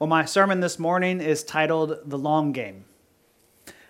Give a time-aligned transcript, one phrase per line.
[0.00, 2.84] Well, my sermon this morning is titled The Long Game.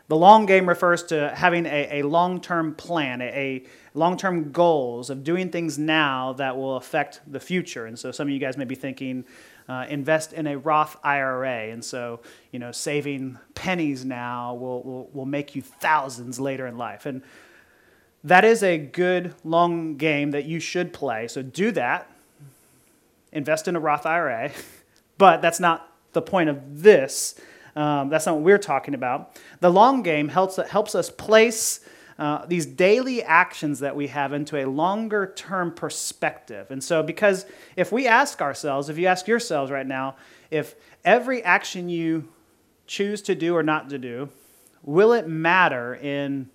[0.08, 4.52] The long game refers to having a, a long term plan, a, a long term
[4.52, 7.86] goals of doing things now that will affect the future.
[7.86, 9.25] And so some of you guys may be thinking,
[9.66, 11.70] uh, invest in a Roth IRA.
[11.70, 12.21] And so,
[12.52, 17.07] you know, saving pennies now will, will, will make you thousands later in life.
[17.07, 17.23] And
[18.23, 21.29] that is a good long game that you should play.
[21.29, 22.11] So do that.
[23.32, 24.52] Invest in a Roth IRA.
[25.16, 27.34] But that's not the point of this.
[27.76, 29.36] Um, that's not what we're talking about.
[29.61, 31.80] The long game helps, helps us place
[32.19, 36.70] uh, these daily actions that we have into a longer term perspective.
[36.70, 37.45] And so, because
[37.77, 40.16] if we ask ourselves, if you ask yourselves right now,
[40.51, 42.28] if every action you
[42.87, 44.28] choose to do or not to do,
[44.84, 46.48] will it matter in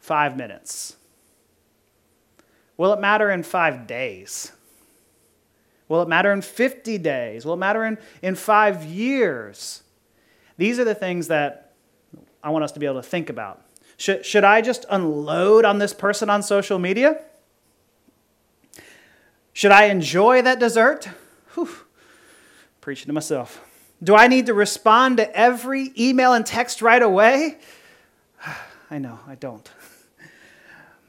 [0.00, 0.96] five minutes?
[2.76, 4.52] Will it matter in five days?
[5.88, 7.44] Will it matter in 50 days?
[7.44, 9.82] Will it matter in, in five years?
[10.58, 11.72] These are the things that
[12.42, 13.62] I want us to be able to think about.
[13.96, 17.20] Should, should I just unload on this person on social media?
[19.52, 21.08] Should I enjoy that dessert?
[21.54, 21.68] Whew.
[22.80, 23.64] Preaching to myself.
[24.02, 27.58] Do I need to respond to every email and text right away?
[28.90, 29.68] I know, I don't.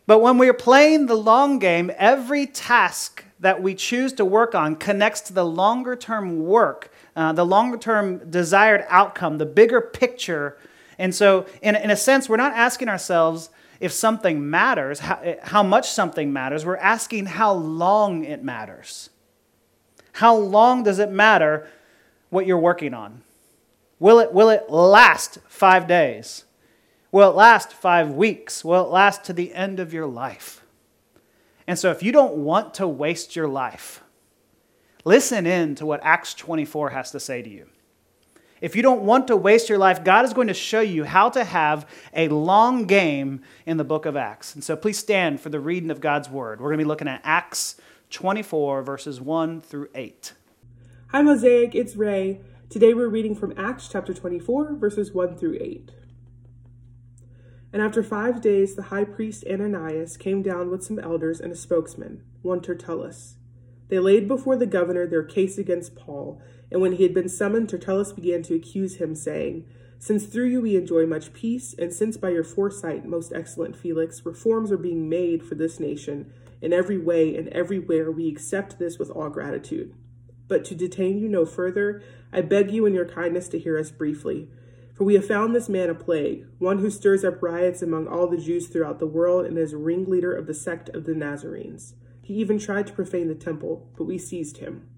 [0.07, 4.53] But when we are playing the long game, every task that we choose to work
[4.53, 9.81] on connects to the longer term work, uh, the longer term desired outcome, the bigger
[9.81, 10.57] picture.
[10.97, 15.63] And so, in, in a sense, we're not asking ourselves if something matters, how, how
[15.63, 16.65] much something matters.
[16.65, 19.09] We're asking how long it matters.
[20.13, 21.69] How long does it matter
[22.29, 23.21] what you're working on?
[23.99, 26.43] Will it, will it last five days?
[27.11, 28.63] Will it last five weeks?
[28.63, 30.58] Will it last to the end of your life?
[31.69, 34.01] And so, if you don't want to waste your life,
[35.05, 37.67] listen in to what Acts 24 has to say to you.
[38.59, 41.29] If you don't want to waste your life, God is going to show you how
[41.29, 44.55] to have a long game in the book of Acts.
[44.55, 46.59] And so, please stand for the reading of God's word.
[46.59, 47.75] We're going to be looking at Acts
[48.09, 50.33] 24, verses 1 through 8.
[51.09, 52.41] Hi, Mosaic, it's Ray.
[52.71, 55.91] Today we're reading from Acts chapter 24, verses 1 through 8.
[57.71, 61.55] And after five days, the high priest Ananias came down with some elders and a
[61.55, 63.35] spokesman, one Tertullus.
[63.89, 66.41] They laid before the governor their case against Paul,
[66.71, 69.65] and when he had been summoned, Tertullus began to accuse him, saying,
[69.97, 74.25] Since through you we enjoy much peace, and since by your foresight, most excellent Felix,
[74.25, 76.31] reforms are being made for this nation,
[76.61, 79.93] in every way and everywhere we accept this with all gratitude.
[80.47, 82.01] But to detain you no further,
[82.33, 84.49] I beg you in your kindness to hear us briefly.
[84.99, 88.27] For we have found this man a plague, one who stirs up riots among all
[88.27, 91.93] the Jews throughout the world and is ringleader of the sect of the Nazarenes.
[92.21, 94.89] He even tried to profane the temple, but we seized him.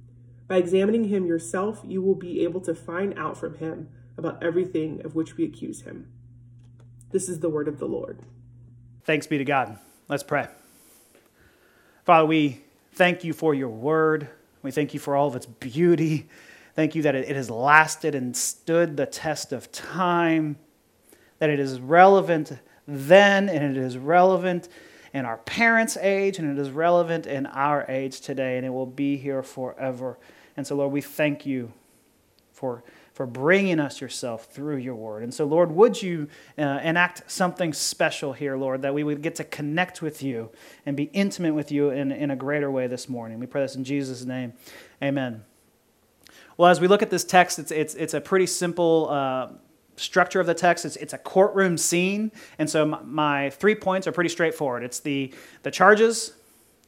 [0.47, 5.05] By examining him yourself, you will be able to find out from him about everything
[5.05, 6.11] of which we accuse him.
[7.11, 8.21] This is the word of the Lord.
[9.03, 9.77] Thanks be to God.
[10.07, 10.47] Let's pray.
[12.05, 12.61] Father, we
[12.93, 14.29] thank you for your word.
[14.63, 16.27] We thank you for all of its beauty.
[16.75, 20.57] Thank you that it has lasted and stood the test of time,
[21.39, 22.53] that it is relevant
[22.87, 24.69] then and it is relevant
[25.13, 28.85] in our parents' age and it is relevant in our age today and it will
[28.85, 30.17] be here forever.
[30.55, 31.71] And so, Lord, we thank you
[32.53, 32.83] for,
[33.13, 35.23] for bringing us yourself through your word.
[35.23, 36.27] And so, Lord, would you
[36.57, 40.49] uh, enact something special here, Lord, that we would get to connect with you
[40.85, 43.39] and be intimate with you in, in a greater way this morning.
[43.39, 44.53] We pray this in Jesus' name.
[45.01, 45.43] Amen.
[46.61, 49.47] Well, as we look at this text, it's, it's, it's a pretty simple uh,
[49.95, 50.85] structure of the text.
[50.85, 52.31] It's, it's a courtroom scene.
[52.59, 55.33] And so my, my three points are pretty straightforward it's the,
[55.63, 56.33] the charges,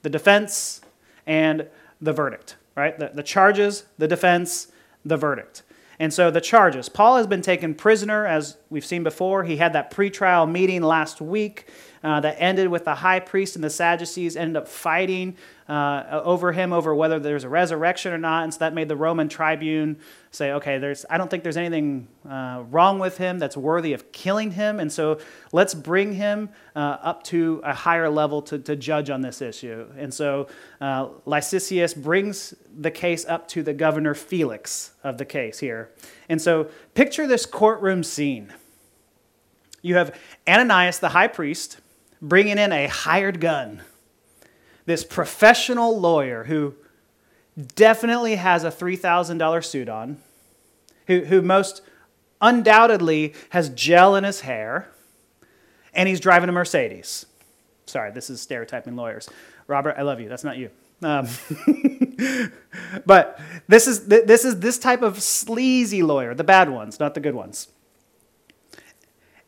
[0.04, 0.82] the defense,
[1.26, 1.68] and
[2.00, 3.00] the verdict, right?
[3.00, 4.68] The, the charges, the defense,
[5.06, 5.64] the verdict.
[5.98, 9.44] And so the charges Paul has been taken prisoner, as we've seen before.
[9.44, 11.68] He had that pretrial meeting last week
[12.04, 15.38] uh, that ended with the high priest and the Sadducees ended up fighting
[15.70, 18.44] uh, over him over whether there's a resurrection or not.
[18.44, 19.98] And so that made the Roman tribune
[20.32, 24.12] say, okay, there's, I don't think there's anything uh, wrong with him that's worthy of
[24.12, 24.80] killing him.
[24.80, 25.20] And so
[25.54, 29.88] let's bring him uh, up to a higher level to, to judge on this issue.
[29.98, 30.48] And so
[30.82, 35.92] uh, Lysias brings the case up to the governor Felix of the case here.
[36.28, 38.54] And so picture this courtroom scene.
[39.82, 40.18] You have
[40.48, 41.80] Ananias, the high priest,
[42.24, 43.82] bringing in a hired gun
[44.86, 46.74] this professional lawyer who
[47.76, 50.18] definitely has a $3,000 suit on,
[51.08, 51.82] who, who most
[52.42, 54.90] undoubtedly has gel in his hair,
[55.94, 57.26] and he's driving a Mercedes.
[57.86, 59.30] Sorry, this is stereotyping lawyers.
[59.68, 60.28] Robert, I love you.
[60.28, 60.70] That's not you.
[61.02, 61.28] Um,
[63.06, 67.20] but this is, this is this type of sleazy lawyer, the bad ones, not the
[67.20, 67.68] good ones.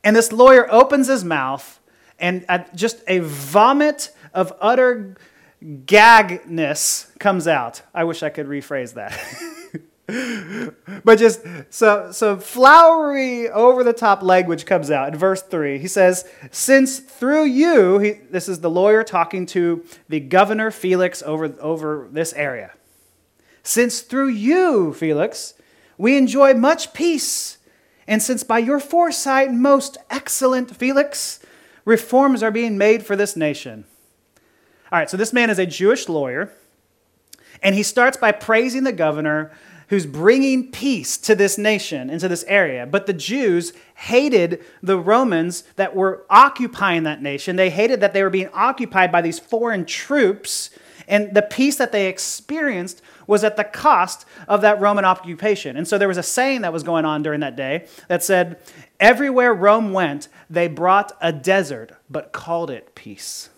[0.04, 1.80] And this lawyer opens his mouth,
[2.20, 2.46] and
[2.76, 5.16] just a vomit of utter
[5.64, 7.82] gagness comes out.
[7.94, 9.14] I wish I could rephrase that.
[11.04, 11.42] but just
[11.72, 17.00] so so flowery over the top language comes out in verse 3 he says since
[17.00, 22.34] through you he, this is the lawyer talking to the governor felix over over this
[22.34, 22.72] area
[23.64, 25.56] since through you felix
[25.98, 27.58] we enjoy much peace
[28.06, 31.40] and since by your foresight most excellent felix
[31.86, 33.86] reforms are being made for this nation
[34.92, 36.52] all right so this man is a jewish lawyer
[37.62, 39.52] and he starts by praising the governor
[39.90, 42.86] who's bringing peace to this nation and to this area.
[42.86, 47.56] But the Jews hated the Romans that were occupying that nation.
[47.56, 50.72] They hated that they were being occupied by these foreign troops.
[51.08, 55.78] And the peace that they experienced was at the cost of that Roman occupation.
[55.78, 58.60] And so there was a saying that was going on during that day that said,
[59.00, 63.50] Everywhere Rome went, they brought a desert, but called it peace.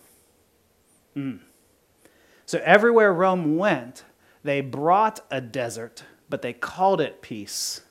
[1.15, 1.39] Mm.
[2.45, 4.03] So everywhere Rome went,
[4.43, 7.81] they brought a desert, but they called it peace.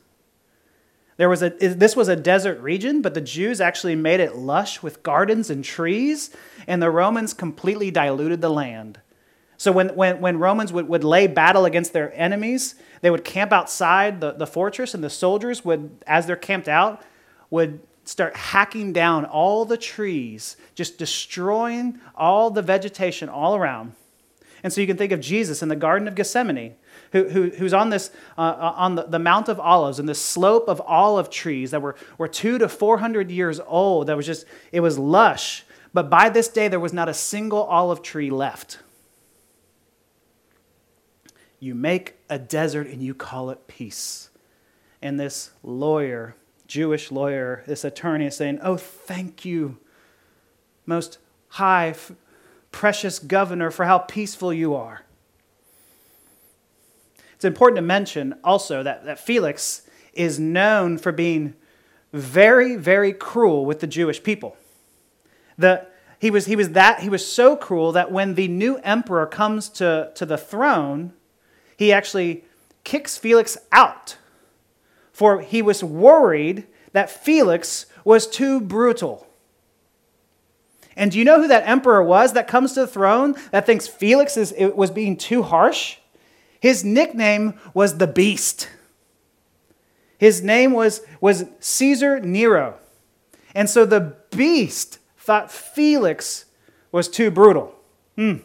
[1.18, 4.82] There was a, this was a desert region, but the Jews actually made it lush
[4.82, 6.30] with gardens and trees,
[6.66, 9.00] and the Romans completely diluted the land.
[9.56, 13.52] So when, when, when Romans would, would lay battle against their enemies, they would camp
[13.52, 17.02] outside the, the fortress, and the soldiers would, as they're camped out,
[17.48, 23.92] would start hacking down all the trees, just destroying all the vegetation all around.
[24.62, 26.74] And so you can think of Jesus in the Garden of Gethsemane
[27.12, 30.14] who, who, who's on this uh, uh, on the, the Mount of Olives and the
[30.14, 34.08] slope of olive trees that were, were two to four hundred years old.
[34.08, 37.64] That was just it was lush, but by this day there was not a single
[37.64, 38.78] olive tree left.
[41.58, 44.30] You make a desert and you call it peace.
[45.00, 46.34] And this lawyer,
[46.66, 49.78] Jewish lawyer, this attorney is saying, Oh, thank you,
[50.84, 51.18] most
[51.48, 51.94] high,
[52.72, 55.02] precious governor, for how peaceful you are.
[57.34, 59.82] It's important to mention also that, that Felix
[60.14, 61.54] is known for being
[62.12, 64.56] very, very cruel with the Jewish people.
[65.58, 65.86] The,
[66.18, 69.68] he, was, he, was that, he was so cruel that when the new emperor comes
[69.70, 71.12] to, to the throne,
[71.76, 72.44] he actually
[72.84, 74.16] kicks Felix out.
[75.16, 79.26] For he was worried that Felix was too brutal.
[80.94, 83.88] And do you know who that emperor was that comes to the throne that thinks
[83.88, 85.96] Felix is, was being too harsh?
[86.60, 88.68] His nickname was the Beast.
[90.18, 92.74] His name was, was Caesar Nero.
[93.54, 96.44] And so the Beast thought Felix
[96.92, 97.74] was too brutal.
[98.16, 98.40] Hmm.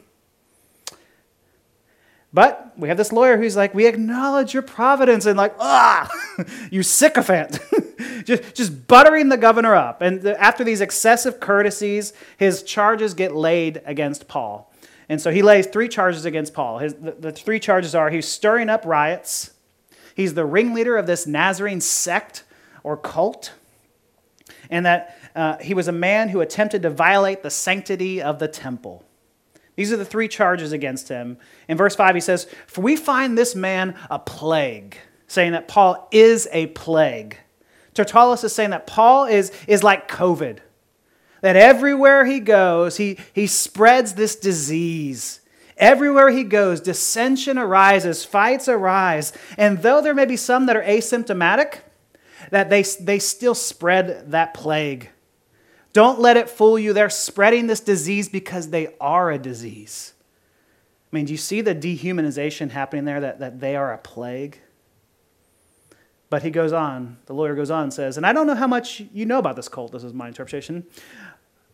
[2.34, 6.10] But we have this lawyer who's like, we acknowledge your providence, and like, ah,
[6.72, 7.60] you sycophant.
[8.26, 10.02] just, just buttering the governor up.
[10.02, 14.72] And the, after these excessive courtesies, his charges get laid against Paul.
[15.10, 16.78] And so he lays three charges against Paul.
[16.80, 19.52] His, the, the three charges are he's stirring up riots,
[20.16, 22.46] he's the ringleader of this Nazarene sect
[22.82, 23.52] or cult,
[24.70, 28.48] and that uh, he was a man who attempted to violate the sanctity of the
[28.48, 29.04] temple.
[29.76, 31.38] These are the three charges against him.
[31.68, 34.98] In verse 5, he says, For we find this man a plague,
[35.28, 37.38] saying that Paul is a plague.
[37.94, 40.60] Tertullus is saying that Paul is, is like COVID
[41.42, 45.42] that everywhere he goes, he, he spreads this disease.
[45.76, 49.34] Everywhere he goes, dissension arises, fights arise.
[49.58, 51.80] And though there may be some that are asymptomatic,
[52.52, 55.10] that they, they still spread that plague.
[55.94, 56.94] Don't let it fool you.
[56.94, 60.14] They're spreading this disease because they are a disease.
[61.12, 64.60] I mean, do you see the dehumanization happening there that, that they are a plague?
[66.30, 68.68] But he goes on, the lawyer goes on and says, and I don't know how
[68.68, 70.86] much you know about this cult, this is my interpretation,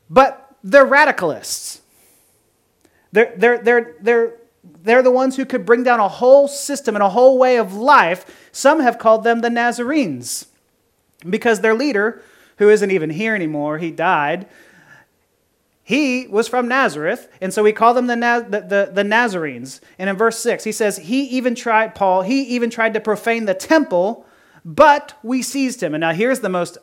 [0.10, 1.82] but they're radicalists.
[3.12, 4.34] They're, they're, they're, they're,
[4.82, 7.76] they're the ones who could bring down a whole system and a whole way of
[7.76, 8.50] life.
[8.52, 10.48] Some have called them the Nazarenes
[11.30, 12.24] because their leader,
[12.58, 14.48] who isn't even here anymore, he died.
[15.84, 19.80] He was from Nazareth, and so we call them the, the, the, the Nazarenes.
[19.98, 23.46] And in verse 6, he says, He even tried, Paul, he even tried to profane
[23.46, 24.26] the temple,
[24.66, 25.94] but we seized him.
[25.94, 26.78] And now here's the most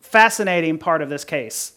[0.00, 1.75] fascinating part of this case.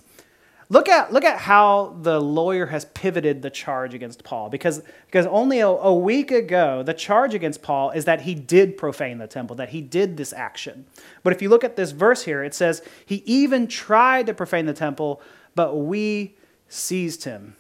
[0.72, 4.50] Look at, look at how the lawyer has pivoted the charge against Paul.
[4.50, 8.78] Because, because only a, a week ago, the charge against Paul is that he did
[8.78, 10.86] profane the temple, that he did this action.
[11.24, 14.68] But if you look at this verse here, it says, He even tried to profane
[14.68, 15.22] the temple,
[15.56, 16.36] but we
[16.68, 17.56] seized him.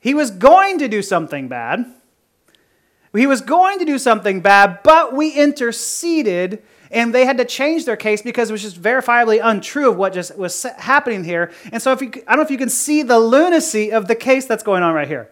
[0.00, 1.84] He was going to do something bad.
[3.14, 7.86] He was going to do something bad, but we interceded and they had to change
[7.86, 11.50] their case because it was just verifiably untrue of what just was happening here.
[11.72, 14.14] And so, if you, I don't know if you can see the lunacy of the
[14.14, 15.30] case that's going on right here.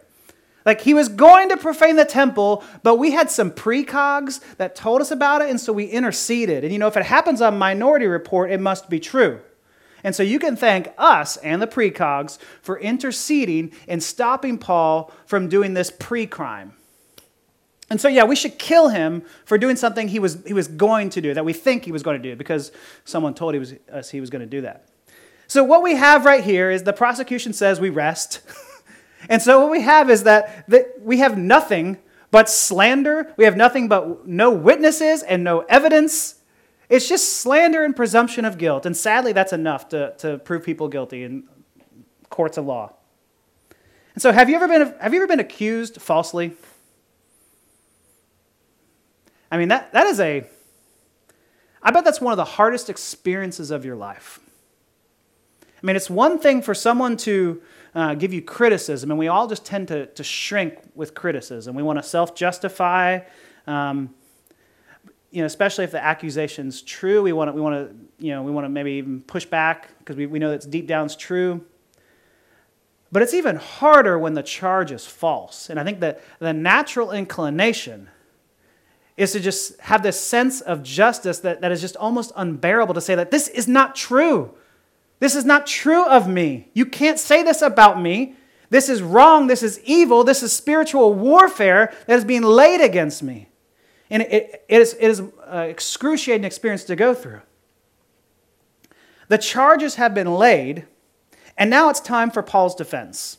[0.66, 5.00] Like he was going to profane the temple, but we had some precogs that told
[5.00, 6.64] us about it, and so we interceded.
[6.64, 9.40] And you know, if it happens on Minority Report, it must be true.
[10.02, 15.48] And so you can thank us and the precogs for interceding and stopping Paul from
[15.48, 16.72] doing this pre crime.
[17.90, 21.10] And so, yeah, we should kill him for doing something he was, he was going
[21.10, 22.70] to do, that we think he was going to do, because
[23.04, 24.86] someone told he was, us he was going to do that.
[25.48, 28.42] So, what we have right here is the prosecution says we rest.
[29.28, 31.98] and so, what we have is that, that we have nothing
[32.30, 33.34] but slander.
[33.36, 36.36] We have nothing but no witnesses and no evidence.
[36.88, 38.86] It's just slander and presumption of guilt.
[38.86, 41.48] And sadly, that's enough to, to prove people guilty in
[42.28, 42.92] courts of law.
[44.14, 46.52] And so, have you ever been, have you ever been accused falsely?
[49.50, 50.46] I mean, that, that is a,
[51.82, 54.40] I bet that's one of the hardest experiences of your life.
[55.82, 57.62] I mean, it's one thing for someone to
[57.94, 61.74] uh, give you criticism, and we all just tend to, to shrink with criticism.
[61.74, 63.20] We want to self justify.
[63.66, 64.14] Um,
[65.30, 68.42] you know, especially if the accusation's true, we want to, we want to, you know,
[68.42, 71.16] we want to maybe even push back because we, we know that deep down it's
[71.16, 71.64] true.
[73.12, 75.70] But it's even harder when the charge is false.
[75.70, 78.08] And I think that the natural inclination
[79.20, 83.02] is to just have this sense of justice that, that is just almost unbearable to
[83.02, 84.54] say that this is not true.
[85.18, 86.70] This is not true of me.
[86.72, 88.34] You can't say this about me.
[88.70, 89.46] This is wrong.
[89.46, 90.24] This is evil.
[90.24, 93.48] This is spiritual warfare that is being laid against me.
[94.08, 97.42] And it, it is, it is an excruciating experience to go through.
[99.28, 100.86] The charges have been laid,
[101.58, 103.36] and now it's time for Paul's defense.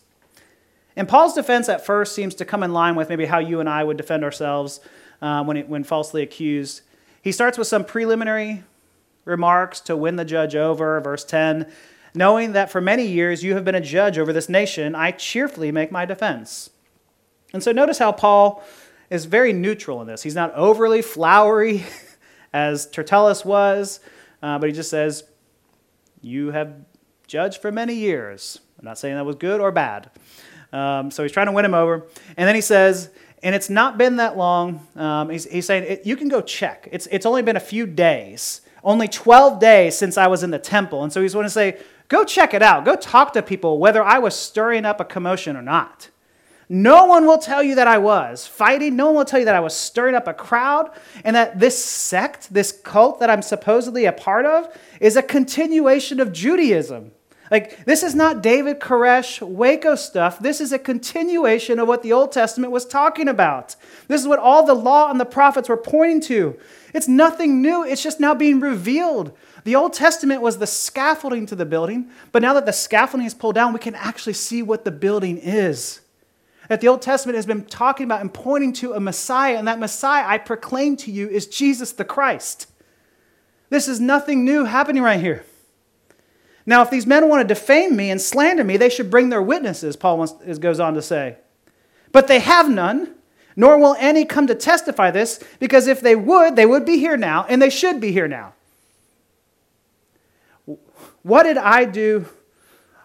[0.96, 3.68] And Paul's defense at first seems to come in line with maybe how you and
[3.68, 4.80] I would defend ourselves
[5.22, 6.82] uh, when, it, when falsely accused.
[7.22, 8.64] He starts with some preliminary
[9.26, 11.00] remarks to win the judge over.
[11.00, 11.72] Verse 10
[12.14, 15.72] Knowing that for many years you have been a judge over this nation, I cheerfully
[15.72, 16.70] make my defense.
[17.54, 18.64] And so notice how Paul
[19.10, 20.24] is very neutral in this.
[20.24, 21.86] He's not overly flowery
[22.54, 24.00] as Tertullus was,
[24.42, 25.24] uh, but he just says,
[26.22, 26.74] You have
[27.28, 28.60] judged for many years.
[28.78, 30.10] I'm not saying that was good or bad.
[30.74, 32.08] Um, so he's trying to win him over.
[32.36, 33.10] And then he says,
[33.44, 34.88] and it's not been that long.
[34.96, 36.88] Um, he's, he's, saying it, you can go check.
[36.92, 40.60] It's, it's only been a few days, only 12 days since I was in the
[40.60, 41.04] temple.
[41.04, 42.86] And so he's going to say, go check it out.
[42.86, 46.10] Go talk to people whether I was stirring up a commotion or not.
[46.70, 48.96] No one will tell you that I was fighting.
[48.96, 50.92] No one will tell you that I was stirring up a crowd
[51.26, 56.22] and that this sect, this cult that I'm supposedly a part of, is a continuation
[56.22, 57.12] of Judaism.
[57.52, 60.40] Like, this is not David Koresh Waco stuff.
[60.40, 63.76] This is a continuation of what the Old Testament was talking about.
[64.08, 66.58] This is what all the law and the prophets were pointing to.
[66.94, 69.38] It's nothing new, it's just now being revealed.
[69.66, 73.34] The Old Testament was the scaffolding to the building, but now that the scaffolding is
[73.34, 76.00] pulled down, we can actually see what the building is.
[76.70, 79.78] That the Old Testament has been talking about and pointing to a Messiah, and that
[79.78, 82.68] Messiah I proclaim to you is Jesus the Christ.
[83.70, 85.44] This is nothing new happening right here.
[86.72, 89.42] Now, if these men want to defame me and slander me, they should bring their
[89.42, 91.36] witnesses, Paul goes on to say.
[92.14, 93.16] But they have none,
[93.58, 97.18] nor will any come to testify this, because if they would, they would be here
[97.18, 98.54] now, and they should be here now.
[101.24, 102.28] What did I do?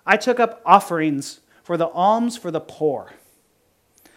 [0.07, 3.15] I took up offerings for the alms for the poor,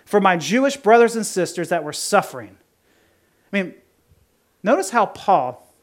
[0.05, 2.55] for my Jewish brothers and sisters that were suffering.
[3.51, 3.73] I mean,
[4.61, 5.73] notice how Paul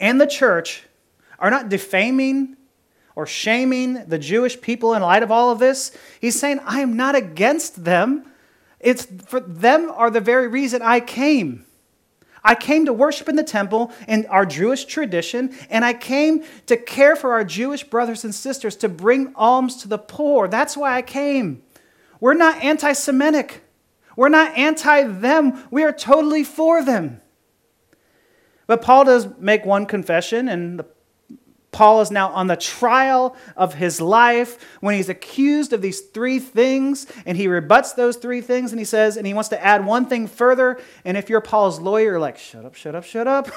[0.00, 0.82] and the church
[1.38, 2.56] are not defaming
[3.14, 5.96] or shaming the Jewish people in light of all of this.
[6.20, 8.26] He's saying, I am not against them.
[8.80, 11.64] It's for them are the very reason I came.
[12.44, 16.76] I came to worship in the temple in our Jewish tradition, and I came to
[16.76, 20.48] care for our Jewish brothers and sisters, to bring alms to the poor.
[20.48, 21.62] That's why I came.
[22.18, 23.62] We're not anti Semitic.
[24.16, 25.64] We're not anti them.
[25.70, 27.20] We are totally for them.
[28.66, 30.86] But Paul does make one confession, and the
[31.72, 36.38] Paul is now on the trial of his life when he's accused of these three
[36.38, 39.84] things, and he rebuts those three things, and he says, and he wants to add
[39.84, 40.78] one thing further.
[41.06, 43.50] And if you're Paul's lawyer, like, shut up, shut up, shut up.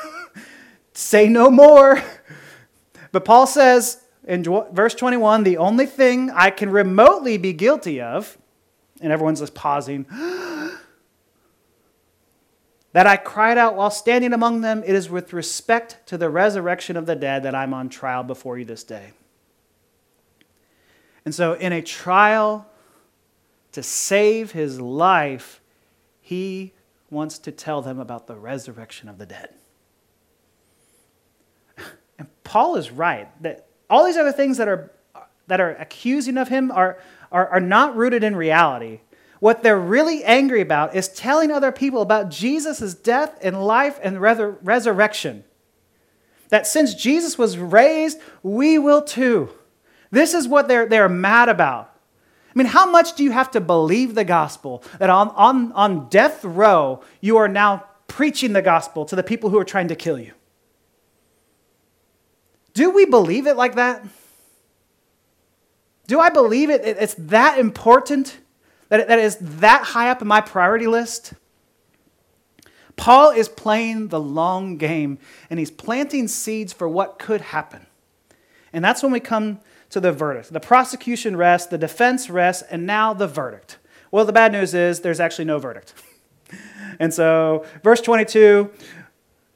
[0.94, 2.02] Say no more.
[3.12, 8.38] But Paul says in verse 21 the only thing I can remotely be guilty of,
[9.02, 10.06] and everyone's just pausing
[12.96, 16.96] that I cried out while standing among them, it is with respect to the resurrection
[16.96, 19.12] of the dead that I'm on trial before you this day.
[21.26, 22.66] And so, in a trial
[23.74, 25.60] to save his life,
[26.22, 26.72] he
[27.10, 29.50] wants to tell them about the resurrection of the dead.
[32.18, 34.90] And Paul is right that all these other things that are,
[35.48, 36.98] that are accusing of him are,
[37.30, 39.02] are, are not rooted in reality.
[39.46, 44.20] What they're really angry about is telling other people about Jesus' death and life and
[44.20, 45.44] resurrection.
[46.50, 49.52] That since Jesus was raised, we will too.
[50.10, 51.96] This is what they're, they're mad about.
[52.50, 56.10] I mean, how much do you have to believe the gospel that on, on, on
[56.10, 59.96] death row, you are now preaching the gospel to the people who are trying to
[59.96, 60.34] kill you?
[62.74, 64.04] Do we believe it like that?
[66.08, 66.82] Do I believe it?
[66.84, 68.40] It's that important?
[68.90, 71.34] That that is that high up in my priority list?
[72.96, 77.88] Paul is playing the long game and he's planting seeds for what could happen.
[78.72, 80.52] And that's when we come to the verdict.
[80.52, 83.78] The prosecution rests, the defense rests, and now the verdict.
[84.12, 85.94] Well, the bad news is there's actually no verdict.
[87.00, 88.72] and so, verse 22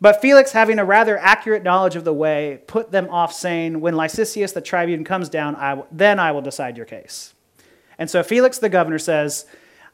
[0.01, 3.93] But Felix, having a rather accurate knowledge of the way, put them off, saying, When
[3.93, 7.33] Lysistrata the tribune comes down, I then I will decide your case.
[7.99, 9.45] And so Felix the governor says,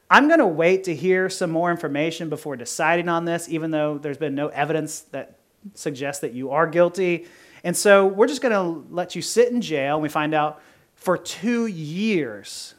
[0.10, 3.98] I'm going to wait to hear some more information before deciding on this, even though
[3.98, 5.40] there's been no evidence that
[5.74, 7.26] suggests that you are guilty.
[7.64, 9.96] And so we're just going to let you sit in jail.
[9.96, 10.62] And we find out
[10.94, 12.76] for two years.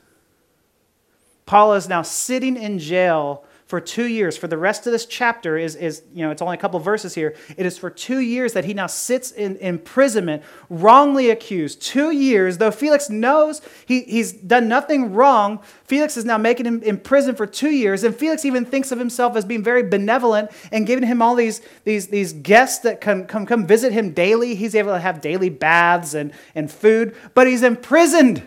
[1.45, 4.37] Paul is now sitting in jail for two years.
[4.37, 7.17] For the rest of this chapter is, is you know, it's only a couple verses
[7.17, 7.35] here.
[7.57, 11.83] It is for two years that he now sits in imprisonment, wrongly accused.
[11.83, 16.81] Two years, though Felix knows he, he's done nothing wrong, Felix is now making him
[16.85, 18.05] in prison for two years.
[18.05, 21.61] And Felix even thinks of himself as being very benevolent and giving him all these,
[21.83, 24.55] these, these guests that come, come, come visit him daily.
[24.55, 28.47] He's able to have daily baths and, and food, but he's imprisoned.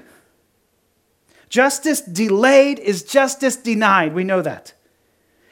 [1.50, 4.14] Justice delayed is justice denied.
[4.14, 4.74] We know that.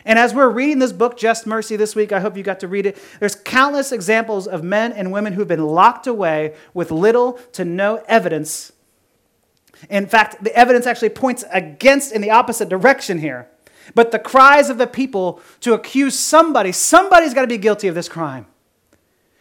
[0.07, 2.67] And as we're reading this book, Just Mercy, this week, I hope you got to
[2.69, 2.97] read it.
[3.19, 8.01] There's countless examples of men and women who've been locked away with little to no
[8.07, 8.72] evidence.
[9.89, 13.50] In fact, the evidence actually points against in the opposite direction here.
[13.96, 17.96] But the cries of the people to accuse somebody, somebody's got to be guilty of
[17.96, 18.46] this crime.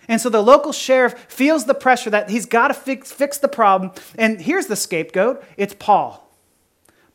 [0.09, 3.49] And so the local sheriff feels the pressure that he's got to fix, fix the
[3.49, 3.93] problem.
[4.19, 6.26] And here's the scapegoat it's Paul.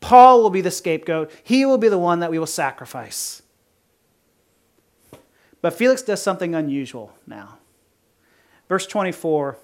[0.02, 1.32] Paul will be the scapegoat.
[1.44, 3.42] He will be the one that we will sacrifice.
[5.62, 7.60] But Felix does something unusual now.
[8.68, 9.58] Verse 24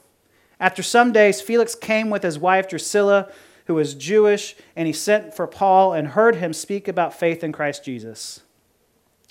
[0.60, 3.32] After some days, Felix came with his wife Drusilla,
[3.66, 7.52] who was Jewish, and he sent for Paul and heard him speak about faith in
[7.52, 8.42] Christ Jesus.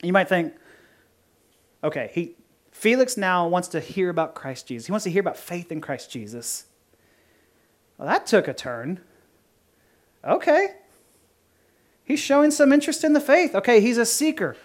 [0.03, 0.55] You might think,
[1.83, 2.35] okay, he,
[2.73, 4.87] Felix now wants to hear about Christ Jesus.
[4.87, 6.67] He wants to hear about faith in Christ Jesus.
[7.97, 9.01] Well, that took a turn.
[10.23, 10.75] Okay,
[12.07, 13.55] He's showing some interest in the faith.
[13.55, 14.57] Okay, he's a seeker.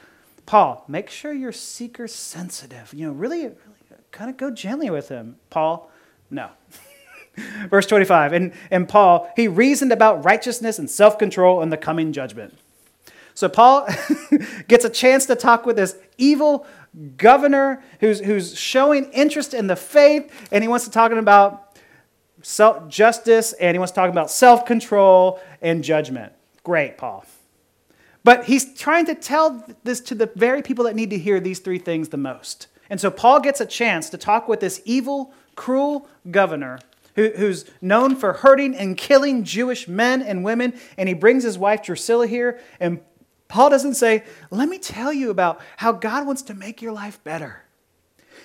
[0.45, 2.93] Paul, make sure you're seeker sensitive.
[2.93, 3.56] You know, really, really
[4.12, 5.38] kind of go gently with him.
[5.49, 5.91] Paul,
[6.30, 6.49] no.
[7.69, 12.13] Verse 25, and, and Paul, he reasoned about righteousness and self control and the coming
[12.13, 12.58] judgment.
[13.34, 13.88] So Paul
[14.67, 16.67] gets a chance to talk with this evil
[17.17, 21.80] governor who's, who's showing interest in the faith, and he wants to talk about
[22.43, 26.34] self, justice, and he wants to talk about self control and judgment.
[26.63, 27.26] Great, Paul.
[28.24, 31.60] But he's trying to tell this to the very people that need to hear these
[31.60, 32.67] three things the most.
[32.89, 36.80] And so Paul gets a chance to talk with this evil, cruel governor
[37.15, 40.74] who, who's known for hurting and killing Jewish men and women.
[40.97, 42.60] And he brings his wife Drusilla here.
[42.80, 43.00] And
[43.47, 47.24] Paul doesn't say, Let me tell you about how God wants to make your life
[47.24, 47.63] better.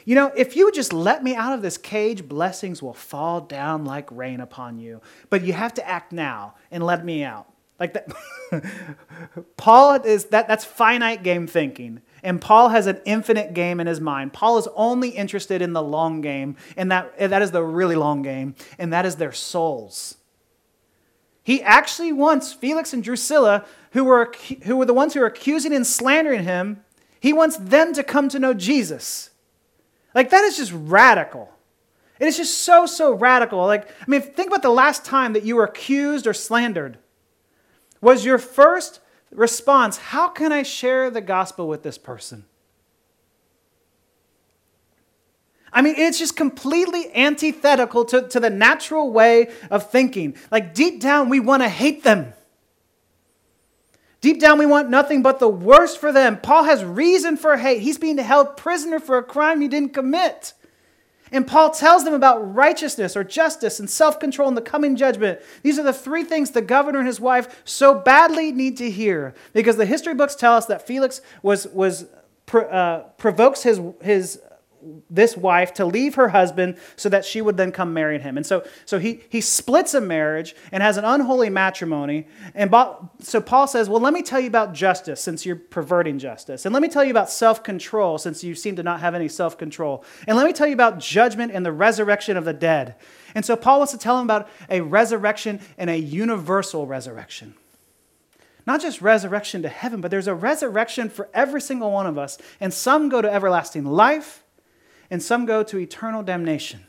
[0.05, 3.40] You know, if you would just let me out of this cage, blessings will fall
[3.40, 5.00] down like rain upon you.
[5.29, 7.48] But you have to act now and let me out.
[7.78, 8.12] Like that
[9.56, 12.02] Paul is that that's finite game thinking.
[12.22, 14.32] And Paul has an infinite game in his mind.
[14.32, 17.94] Paul is only interested in the long game, and that, and that is the really
[17.94, 20.16] long game, and that is their souls.
[21.44, 24.32] He actually wants Felix and Drusilla, who were,
[24.64, 26.82] who were the ones who were accusing and slandering him,
[27.20, 29.30] he wants them to come to know Jesus.
[30.12, 31.52] Like, that is just radical.
[32.18, 33.64] It is just so, so radical.
[33.66, 36.98] Like, I mean, think about the last time that you were accused or slandered.
[38.00, 42.44] Was your first response, How can I share the gospel with this person?
[45.72, 50.37] I mean, it's just completely antithetical to, to the natural way of thinking.
[50.50, 52.32] Like, deep down, we want to hate them.
[54.22, 56.38] Deep down, we want nothing but the worst for them.
[56.38, 57.82] Paul has reason for hate.
[57.82, 60.54] He's being held prisoner for a crime he didn't commit.
[61.32, 65.40] And Paul tells them about righteousness or justice and self control and the coming judgment.
[65.62, 69.34] These are the three things the governor and his wife so badly need to hear
[69.52, 72.06] because the history books tell us that Felix was, was
[72.54, 74.40] uh, provokes his, his
[75.11, 78.37] this wife to leave her husband so that she would then come marry him.
[78.37, 82.27] And so, so he, he splits a marriage and has an unholy matrimony.
[82.55, 82.75] And
[83.20, 86.66] so Paul says, Well, let me tell you about justice since you're perverting justice.
[86.66, 89.29] And let me tell you about self control since you seem to not have any
[89.29, 90.05] self control.
[90.27, 92.96] And let me tell you about judgment and the resurrection of the dead.
[93.35, 97.55] And so Paul wants to tell him about a resurrection and a universal resurrection
[98.66, 102.37] not just resurrection to heaven, but there's a resurrection for every single one of us.
[102.61, 104.42] And some go to everlasting life,
[105.11, 106.85] and some go to eternal damnation.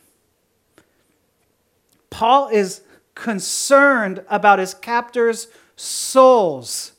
[2.09, 2.81] Paul is
[3.15, 6.93] concerned about his captors' souls.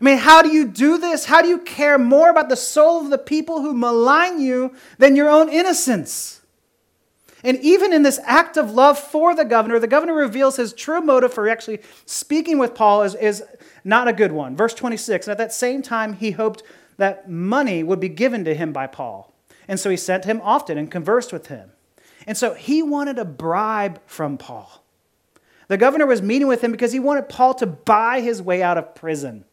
[0.00, 1.26] I mean, how do you do this?
[1.26, 5.14] How do you care more about the soul of the people who malign you than
[5.14, 6.40] your own innocence?
[7.42, 11.00] And even in this act of love for the governor, the governor reveals his true
[11.00, 13.42] motive for actually speaking with Paul is, is
[13.84, 14.56] not a good one.
[14.56, 16.62] Verse 26 And at that same time, he hoped
[16.96, 19.29] that money would be given to him by Paul.
[19.70, 21.70] And so he sent him often and conversed with him.
[22.26, 24.82] And so he wanted a bribe from Paul.
[25.68, 28.78] The governor was meeting with him because he wanted Paul to buy his way out
[28.78, 29.44] of prison.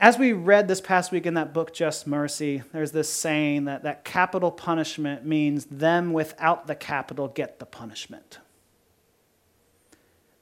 [0.00, 3.82] As we read this past week in that book, Just Mercy, there's this saying that,
[3.82, 8.38] that capital punishment means them without the capital get the punishment.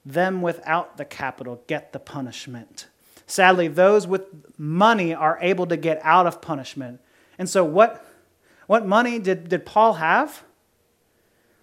[0.07, 2.87] Them without the capital get the punishment.
[3.27, 7.01] Sadly, those with money are able to get out of punishment.
[7.39, 8.05] And so, what,
[8.67, 10.43] what money did, did Paul have?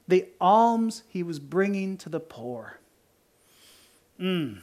[0.07, 2.79] The alms he was bringing to the poor.
[4.19, 4.61] Mm.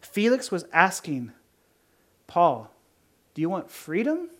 [0.00, 1.32] Felix was asking
[2.26, 2.70] Paul,
[3.34, 4.30] Do you want freedom?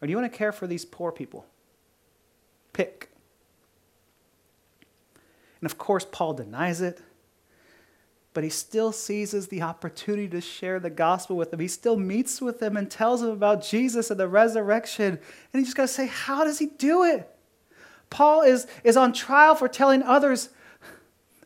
[0.00, 1.46] Or do you want to care for these poor people?
[2.72, 3.10] Pick.
[5.60, 7.00] And of course, Paul denies it
[8.34, 11.60] but he still seizes the opportunity to share the gospel with them.
[11.60, 15.18] He still meets with them and tells them about Jesus and the resurrection.
[15.52, 17.28] And he just got to say, how does he do it?
[18.08, 20.48] Paul is, is on trial for telling others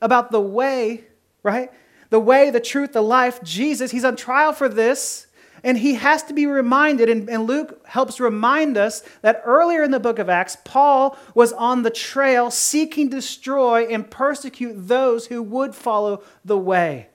[0.01, 1.05] about the way,
[1.43, 1.73] right?
[2.11, 3.91] The way, the truth, the life, Jesus.
[3.91, 5.26] He's on trial for this.
[5.67, 9.91] And he has to be reminded, and, and, Luke helps remind us that earlier in
[9.91, 15.27] the book of Acts, Paul was on the trail seeking to destroy and persecute those
[15.27, 17.09] who would follow the way.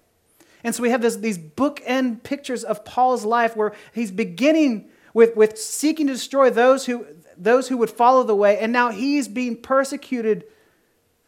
[0.66, 5.34] And so we have this, these bookend pictures of Paul's life where he's beginning with,
[5.38, 7.06] with seeking to destroy those who,
[7.38, 10.44] those who would follow the way, and now he's being persecuted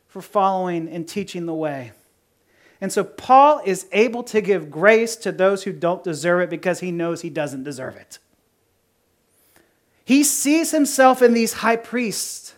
[0.10, 1.94] for following and teaching the way.
[2.84, 6.82] And so Paul is able to give grace to those who don't deserve it because
[6.82, 8.20] he knows he doesn't deserve it.
[10.04, 12.56] He sees himself in these high priests.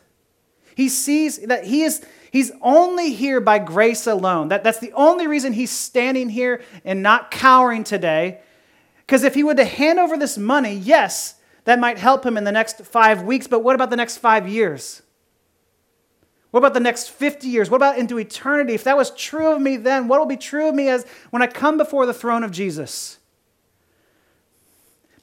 [0.73, 4.47] He sees that he is he's only here by grace alone.
[4.47, 8.39] That, that's the only reason he's standing here and not cowering today.
[9.05, 11.35] Because if he were to hand over this money, yes,
[11.65, 14.49] that might help him in the next five weeks, but what about the next five
[14.49, 15.03] years?
[16.55, 17.69] What about the next 50 years?
[17.69, 18.75] What about into eternity?
[18.75, 21.41] If that was true of me then, what will be true of me as when
[21.41, 23.19] I come before the throne of Jesus?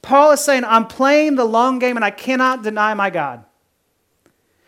[0.03, 3.45] Paul is saying, I'm playing the long game and I cannot deny my God.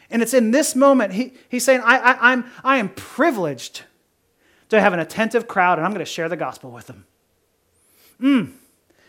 [0.09, 3.83] And it's in this moment, he, he's saying, I, I, I'm, I am privileged
[4.69, 7.05] to have an attentive crowd and I'm going to share the gospel with them.
[8.19, 8.53] Mm.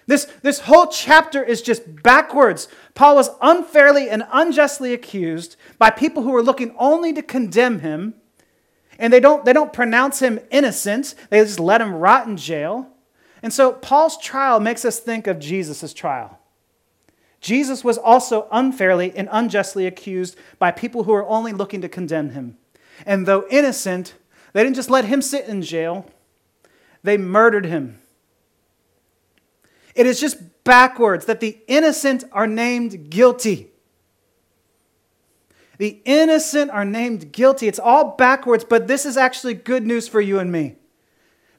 [0.06, 2.68] This, this whole chapter is just backwards.
[2.94, 8.14] Paul was unfairly and unjustly accused by people who were looking only to condemn him.
[8.98, 12.88] And they don't, they don't pronounce him innocent, they just let him rot in jail.
[13.42, 16.38] And so Paul's trial makes us think of Jesus' trial.
[17.40, 22.30] Jesus was also unfairly and unjustly accused by people who were only looking to condemn
[22.30, 22.56] him.
[23.04, 24.14] And though innocent,
[24.52, 26.06] they didn't just let him sit in jail,
[27.02, 28.00] they murdered him.
[29.96, 33.70] It is just backwards that the innocent are named guilty.
[35.78, 37.66] The innocent are named guilty.
[37.66, 40.76] It's all backwards, but this is actually good news for you and me.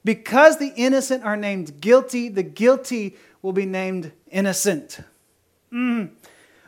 [0.04, 5.00] Because the innocent are named guilty, the guilty will be named innocent.
[5.72, 6.10] Mm.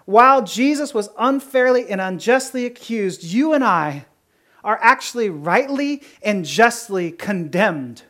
[0.04, 4.06] While Jesus was unfairly and unjustly accused, you and I
[4.64, 8.02] are actually rightly and justly condemned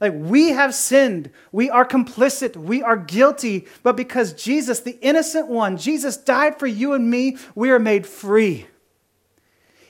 [0.00, 5.48] like we have sinned, we are complicit, we are guilty, but because Jesus, the innocent
[5.48, 8.66] one, Jesus died for you and me, we are made free.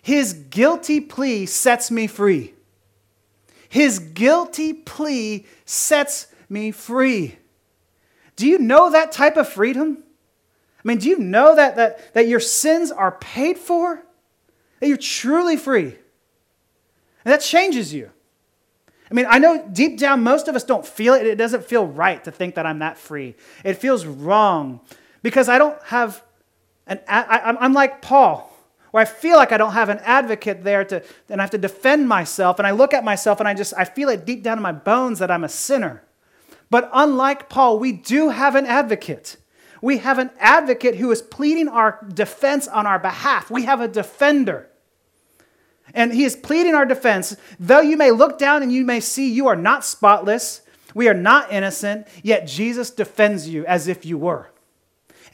[0.02, 2.52] His guilty plea sets me free.
[3.68, 7.38] His guilty plea sets me free.
[8.36, 10.04] Do you know that type of freedom?
[10.78, 14.04] I mean, do you know that, that, that your sins are paid for?
[14.80, 15.96] That you're truly free?
[17.24, 18.10] And that changes you.
[19.10, 21.26] I mean, I know deep down most of us don't feel it.
[21.26, 23.34] It doesn't feel right to think that I'm that free.
[23.64, 24.80] It feels wrong
[25.22, 26.22] because I don't have
[26.86, 28.50] an, I, I'm like Paul,
[28.90, 31.58] where I feel like I don't have an advocate there to, and I have to
[31.58, 32.58] defend myself.
[32.58, 34.72] And I look at myself and I just, I feel it deep down in my
[34.72, 36.02] bones that I'm a sinner.
[36.70, 39.36] But unlike Paul, we do have an advocate.
[39.82, 43.50] We have an advocate who is pleading our defense on our behalf.
[43.50, 44.70] We have a defender.
[45.92, 47.36] And he is pleading our defense.
[47.60, 50.62] Though you may look down and you may see you are not spotless,
[50.94, 54.48] we are not innocent, yet Jesus defends you as if you were.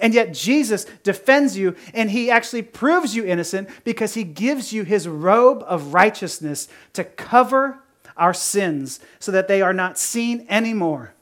[0.00, 4.82] And yet Jesus defends you and he actually proves you innocent because he gives you
[4.82, 7.80] his robe of righteousness to cover
[8.16, 11.12] our sins so that they are not seen anymore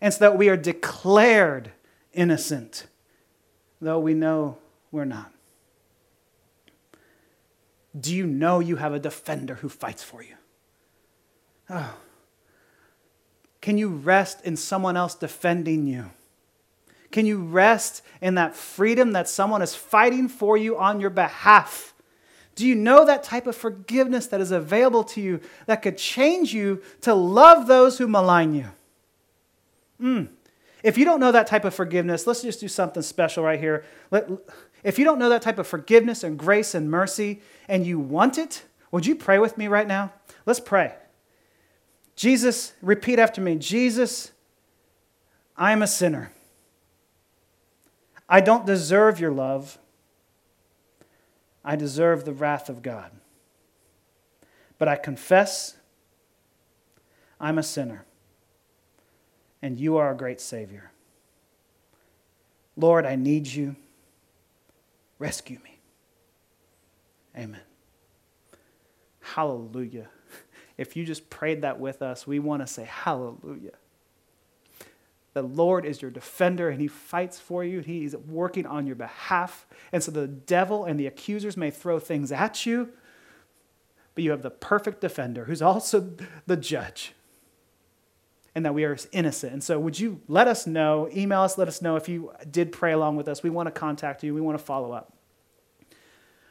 [0.00, 1.70] and so that we are declared
[2.14, 2.86] innocent,
[3.80, 4.56] though we know
[4.90, 5.30] we're not.
[7.98, 10.34] Do you know you have a defender who fights for you?
[11.70, 11.94] Oh.
[13.60, 16.10] Can you rest in someone else defending you?
[17.10, 21.94] Can you rest in that freedom that someone is fighting for you on your behalf?
[22.54, 26.52] Do you know that type of forgiveness that is available to you that could change
[26.52, 28.66] you to love those who malign you?
[30.00, 30.28] Mm.
[30.82, 33.84] If you don't know that type of forgiveness, let's just do something special right here.
[34.10, 34.28] Let,
[34.82, 38.38] if you don't know that type of forgiveness and grace and mercy and you want
[38.38, 40.12] it, would you pray with me right now?
[40.46, 40.94] Let's pray.
[42.16, 44.32] Jesus, repeat after me Jesus,
[45.56, 46.32] I am a sinner.
[48.28, 49.78] I don't deserve your love.
[51.64, 53.10] I deserve the wrath of God.
[54.78, 55.76] But I confess
[57.40, 58.04] I'm a sinner,
[59.62, 60.90] and you are a great Savior.
[62.76, 63.76] Lord, I need you.
[65.18, 65.80] Rescue me.
[67.36, 67.60] Amen.
[69.20, 70.08] Hallelujah.
[70.76, 73.72] If you just prayed that with us, we want to say hallelujah.
[75.34, 77.80] The Lord is your defender and he fights for you.
[77.80, 79.66] He's working on your behalf.
[79.92, 82.90] And so the devil and the accusers may throw things at you,
[84.14, 86.12] but you have the perfect defender who's also
[86.46, 87.12] the judge.
[88.54, 89.52] And that we are innocent.
[89.52, 92.72] And so, would you let us know, email us, let us know if you did
[92.72, 93.42] pray along with us.
[93.42, 95.12] We want to contact you, we want to follow up.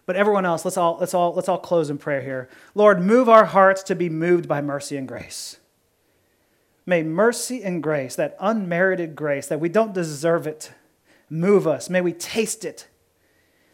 [0.06, 2.50] But everyone else, let's all, let's all, let's all close in prayer here.
[2.74, 5.58] Lord, move our hearts to be moved by mercy and grace.
[6.86, 10.72] May mercy and grace, that unmerited grace, that we don't deserve it,
[11.30, 11.90] move us.
[11.90, 12.88] May we taste it,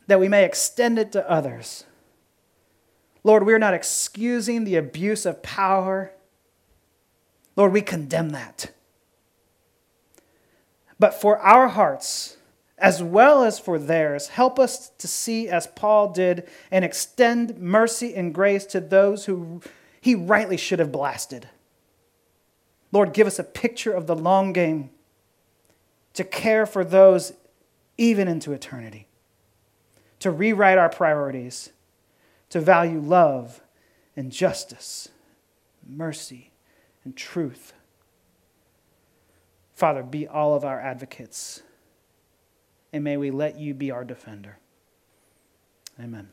[0.07, 1.85] that we may extend it to others.
[3.23, 6.11] Lord, we are not excusing the abuse of power.
[7.55, 8.71] Lord, we condemn that.
[10.99, 12.37] But for our hearts,
[12.77, 18.15] as well as for theirs, help us to see as Paul did and extend mercy
[18.15, 19.61] and grace to those who
[20.01, 21.49] he rightly should have blasted.
[22.91, 24.89] Lord, give us a picture of the long game
[26.13, 27.33] to care for those
[27.97, 29.07] even into eternity,
[30.19, 31.69] to rewrite our priorities,
[32.49, 33.61] to value love
[34.15, 35.09] and justice,
[35.85, 36.52] mercy
[37.03, 37.73] and truth.
[39.75, 41.63] Father, be all of our advocates,
[42.91, 44.59] and may we let you be our defender.
[45.99, 46.29] Amen.